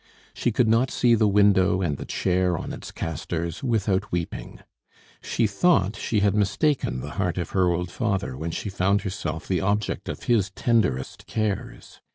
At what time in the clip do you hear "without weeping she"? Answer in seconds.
3.61-5.45